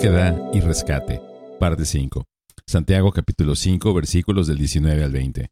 [0.00, 1.20] Búsqueda y rescate.
[1.58, 2.24] Parte 5.
[2.66, 5.50] Santiago capítulo 5 versículos del 19 al 20.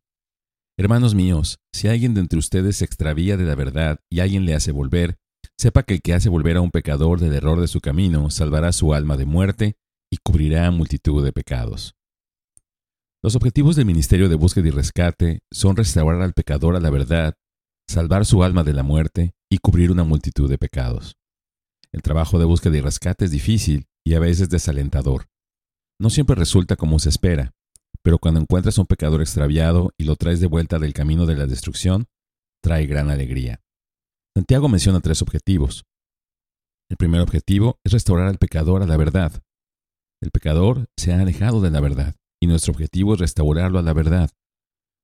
[0.79, 4.55] Hermanos míos, si alguien de entre ustedes se extravía de la verdad y alguien le
[4.55, 5.19] hace volver,
[5.59, 8.73] sepa que el que hace volver a un pecador del error de su camino salvará
[8.73, 9.77] su alma de muerte
[10.11, 11.95] y cubrirá multitud de pecados.
[13.23, 17.35] Los objetivos del Ministerio de Búsqueda y Rescate son restaurar al pecador a la verdad,
[17.87, 21.19] salvar su alma de la muerte y cubrir una multitud de pecados.
[21.93, 25.29] El trabajo de búsqueda y rescate es difícil y a veces desalentador.
[26.01, 27.53] No siempre resulta como se espera,
[28.03, 31.47] pero cuando encuentras un pecador extraviado y lo traes de vuelta del camino de la
[31.47, 32.07] destrucción,
[32.63, 33.61] trae gran alegría.
[34.35, 35.85] Santiago menciona tres objetivos.
[36.91, 39.43] El primer objetivo es restaurar al pecador a la verdad.
[40.23, 43.93] El pecador se ha alejado de la verdad, y nuestro objetivo es restaurarlo a la
[43.93, 44.31] verdad.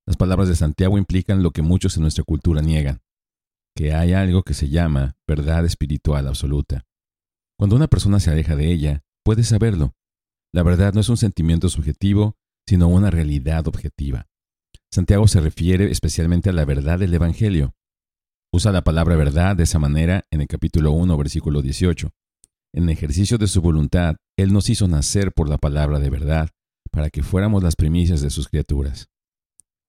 [0.06, 3.02] Las palabras de Santiago implican lo que muchos en nuestra cultura niegan,
[3.76, 6.86] que hay algo que se llama verdad espiritual absoluta.
[7.58, 9.94] Cuando una persona se aleja de ella, puede saberlo.
[10.52, 14.26] La verdad no es un sentimiento subjetivo, sino una realidad objetiva.
[14.90, 17.74] Santiago se refiere especialmente a la verdad del Evangelio.
[18.52, 22.10] Usa la palabra verdad de esa manera en el capítulo 1, versículo 18.
[22.72, 26.50] En ejercicio de su voluntad, Él nos hizo nacer por la palabra de verdad,
[26.90, 29.08] para que fuéramos las primicias de sus criaturas.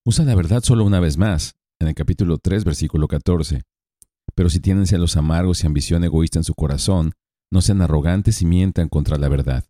[0.04, 3.62] Usa la verdad solo una vez más, en el capítulo 3, versículo 14.
[4.34, 7.12] Pero si tienen celos amargos y ambición egoísta en su corazón,
[7.50, 9.64] no sean arrogantes y mientan contra la verdad.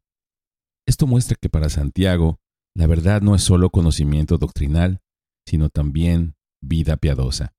[0.87, 2.39] Esto muestra que para Santiago,
[2.75, 5.01] la verdad no es solo conocimiento doctrinal,
[5.47, 7.55] sino también vida piadosa.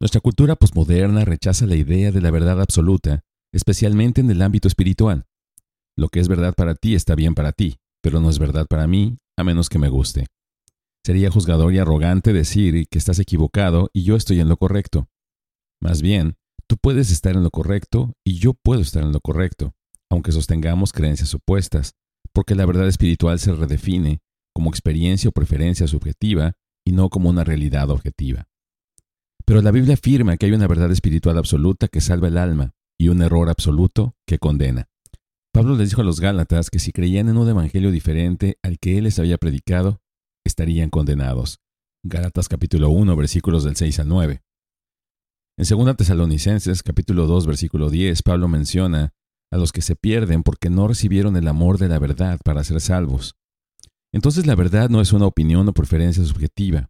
[0.00, 3.22] Nuestra cultura posmoderna rechaza la idea de la verdad absoluta,
[3.52, 5.26] especialmente en el ámbito espiritual.
[5.96, 8.86] Lo que es verdad para ti está bien para ti, pero no es verdad para
[8.86, 10.26] mí, a menos que me guste.
[11.04, 15.08] Sería juzgador y arrogante decir que estás equivocado y yo estoy en lo correcto.
[15.80, 19.74] Más bien, tú puedes estar en lo correcto y yo puedo estar en lo correcto,
[20.10, 21.94] aunque sostengamos creencias opuestas,
[22.32, 24.20] porque la verdad espiritual se redefine
[24.54, 26.54] como experiencia o preferencia subjetiva
[26.84, 28.48] y no como una realidad objetiva.
[29.44, 33.08] Pero la Biblia afirma que hay una verdad espiritual absoluta que salva el alma y
[33.08, 34.88] un error absoluto que condena.
[35.52, 38.96] Pablo les dijo a los Gálatas que si creían en un evangelio diferente al que
[38.96, 40.00] él les había predicado,
[40.46, 41.58] estarían condenados.
[42.04, 44.42] Gálatas capítulo 1 versículos del 6 al 9.
[45.58, 49.12] En 2 Tesalonicenses capítulo 2 versículo 10, Pablo menciona
[49.50, 52.80] a los que se pierden porque no recibieron el amor de la verdad para ser
[52.80, 53.34] salvos.
[54.14, 56.88] Entonces la verdad no es una opinión o preferencia subjetiva,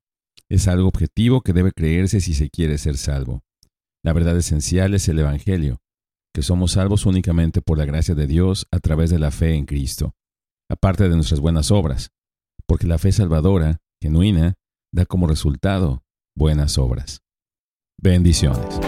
[0.48, 3.42] es algo objetivo que debe creerse si se quiere ser salvo.
[4.04, 5.80] La verdad esencial es el Evangelio,
[6.32, 9.66] que somos salvos únicamente por la gracia de Dios a través de la fe en
[9.66, 10.14] Cristo,
[10.70, 12.10] aparte de nuestras buenas obras,
[12.66, 14.54] porque la fe salvadora, genuina,
[14.92, 16.04] da como resultado
[16.36, 17.21] buenas obras.
[18.02, 18.80] Bendiciones.